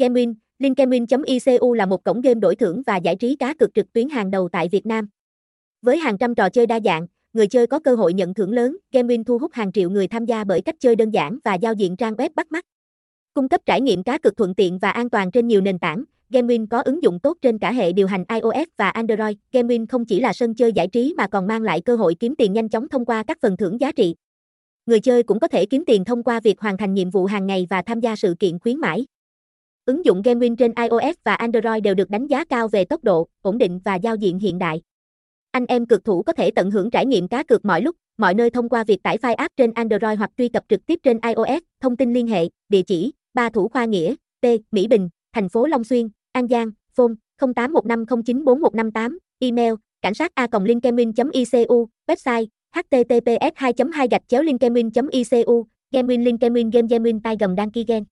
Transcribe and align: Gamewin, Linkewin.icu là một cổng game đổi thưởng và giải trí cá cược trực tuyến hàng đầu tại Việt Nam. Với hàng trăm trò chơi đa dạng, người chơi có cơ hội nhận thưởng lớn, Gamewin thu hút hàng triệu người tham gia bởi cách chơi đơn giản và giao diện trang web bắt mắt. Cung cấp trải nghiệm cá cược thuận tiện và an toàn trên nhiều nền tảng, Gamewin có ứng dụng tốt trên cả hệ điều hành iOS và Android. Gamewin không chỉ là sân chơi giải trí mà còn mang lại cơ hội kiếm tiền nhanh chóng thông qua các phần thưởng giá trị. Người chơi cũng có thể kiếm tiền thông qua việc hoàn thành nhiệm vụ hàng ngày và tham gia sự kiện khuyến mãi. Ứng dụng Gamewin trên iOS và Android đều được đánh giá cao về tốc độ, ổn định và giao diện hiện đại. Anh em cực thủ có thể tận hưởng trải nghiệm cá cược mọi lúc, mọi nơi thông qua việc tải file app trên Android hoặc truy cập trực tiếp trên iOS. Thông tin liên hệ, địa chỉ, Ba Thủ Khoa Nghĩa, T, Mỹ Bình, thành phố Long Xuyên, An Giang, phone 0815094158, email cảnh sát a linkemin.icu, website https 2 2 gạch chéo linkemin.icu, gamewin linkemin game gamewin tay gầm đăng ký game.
Gamewin, 0.00 0.34
Linkewin.icu 0.58 1.72
là 1.74 1.86
một 1.86 2.04
cổng 2.04 2.20
game 2.20 2.40
đổi 2.40 2.56
thưởng 2.56 2.82
và 2.86 2.96
giải 2.96 3.16
trí 3.16 3.36
cá 3.36 3.54
cược 3.54 3.74
trực 3.74 3.92
tuyến 3.92 4.08
hàng 4.08 4.30
đầu 4.30 4.48
tại 4.52 4.68
Việt 4.68 4.86
Nam. 4.86 5.08
Với 5.82 5.98
hàng 5.98 6.18
trăm 6.18 6.34
trò 6.34 6.48
chơi 6.48 6.66
đa 6.66 6.80
dạng, 6.84 7.06
người 7.32 7.46
chơi 7.46 7.66
có 7.66 7.78
cơ 7.78 7.94
hội 7.94 8.12
nhận 8.12 8.34
thưởng 8.34 8.52
lớn, 8.52 8.76
Gamewin 8.92 9.24
thu 9.24 9.38
hút 9.38 9.52
hàng 9.52 9.72
triệu 9.72 9.90
người 9.90 10.08
tham 10.08 10.24
gia 10.24 10.44
bởi 10.44 10.60
cách 10.60 10.74
chơi 10.80 10.96
đơn 10.96 11.10
giản 11.10 11.38
và 11.44 11.54
giao 11.54 11.72
diện 11.72 11.96
trang 11.96 12.14
web 12.14 12.28
bắt 12.34 12.52
mắt. 12.52 12.64
Cung 13.34 13.48
cấp 13.48 13.60
trải 13.66 13.80
nghiệm 13.80 14.02
cá 14.02 14.18
cược 14.18 14.36
thuận 14.36 14.54
tiện 14.54 14.78
và 14.78 14.90
an 14.90 15.10
toàn 15.10 15.30
trên 15.30 15.46
nhiều 15.46 15.60
nền 15.60 15.78
tảng, 15.78 16.04
Gamewin 16.30 16.66
có 16.70 16.82
ứng 16.82 17.02
dụng 17.02 17.18
tốt 17.20 17.36
trên 17.42 17.58
cả 17.58 17.72
hệ 17.72 17.92
điều 17.92 18.06
hành 18.06 18.24
iOS 18.28 18.68
và 18.76 18.90
Android. 18.90 19.36
Gamewin 19.52 19.86
không 19.88 20.04
chỉ 20.04 20.20
là 20.20 20.32
sân 20.32 20.54
chơi 20.54 20.72
giải 20.72 20.88
trí 20.88 21.14
mà 21.16 21.26
còn 21.26 21.46
mang 21.46 21.62
lại 21.62 21.80
cơ 21.80 21.96
hội 21.96 22.14
kiếm 22.14 22.34
tiền 22.36 22.52
nhanh 22.52 22.68
chóng 22.68 22.88
thông 22.88 23.04
qua 23.04 23.22
các 23.22 23.38
phần 23.42 23.56
thưởng 23.56 23.80
giá 23.80 23.92
trị. 23.92 24.14
Người 24.86 25.00
chơi 25.00 25.22
cũng 25.22 25.40
có 25.40 25.48
thể 25.48 25.66
kiếm 25.66 25.84
tiền 25.84 26.04
thông 26.04 26.22
qua 26.22 26.40
việc 26.40 26.60
hoàn 26.60 26.76
thành 26.76 26.94
nhiệm 26.94 27.10
vụ 27.10 27.24
hàng 27.24 27.46
ngày 27.46 27.66
và 27.70 27.82
tham 27.82 28.00
gia 28.00 28.16
sự 28.16 28.34
kiện 28.38 28.58
khuyến 28.58 28.76
mãi. 28.76 29.06
Ứng 29.90 30.04
dụng 30.04 30.22
Gamewin 30.22 30.56
trên 30.56 30.72
iOS 30.76 31.16
và 31.24 31.34
Android 31.34 31.82
đều 31.82 31.94
được 31.94 32.10
đánh 32.10 32.26
giá 32.26 32.44
cao 32.44 32.68
về 32.68 32.84
tốc 32.84 33.04
độ, 33.04 33.28
ổn 33.42 33.58
định 33.58 33.80
và 33.84 33.94
giao 33.94 34.16
diện 34.16 34.38
hiện 34.38 34.58
đại. 34.58 34.82
Anh 35.50 35.66
em 35.66 35.86
cực 35.86 36.04
thủ 36.04 36.22
có 36.22 36.32
thể 36.32 36.50
tận 36.50 36.70
hưởng 36.70 36.90
trải 36.90 37.06
nghiệm 37.06 37.28
cá 37.28 37.42
cược 37.42 37.64
mọi 37.64 37.82
lúc, 37.82 37.96
mọi 38.18 38.34
nơi 38.34 38.50
thông 38.50 38.68
qua 38.68 38.84
việc 38.84 39.02
tải 39.02 39.18
file 39.18 39.34
app 39.34 39.56
trên 39.56 39.72
Android 39.72 40.18
hoặc 40.18 40.30
truy 40.38 40.48
cập 40.48 40.64
trực 40.68 40.86
tiếp 40.86 40.98
trên 41.02 41.18
iOS. 41.22 41.62
Thông 41.80 41.96
tin 41.96 42.12
liên 42.12 42.26
hệ, 42.26 42.48
địa 42.68 42.82
chỉ, 42.82 43.12
Ba 43.34 43.50
Thủ 43.50 43.68
Khoa 43.68 43.84
Nghĩa, 43.84 44.14
T, 44.40 44.46
Mỹ 44.70 44.86
Bình, 44.86 45.08
thành 45.32 45.48
phố 45.48 45.66
Long 45.66 45.84
Xuyên, 45.84 46.08
An 46.32 46.48
Giang, 46.48 46.70
phone 46.94 47.12
0815094158, 47.40 49.18
email 49.38 49.72
cảnh 50.02 50.14
sát 50.14 50.32
a 50.34 50.46
linkemin.icu, 50.64 51.88
website 52.06 52.46
https 52.72 53.52
2 53.54 53.72
2 53.92 54.08
gạch 54.08 54.22
chéo 54.28 54.42
linkemin.icu, 54.42 55.66
gamewin 55.92 56.24
linkemin 56.24 56.70
game 56.70 56.88
gamewin 56.88 57.20
tay 57.20 57.36
gầm 57.40 57.54
đăng 57.54 57.70
ký 57.70 57.84
game. 57.88 58.04